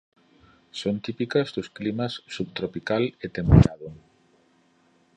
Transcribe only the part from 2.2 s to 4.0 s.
subtropical e temperado.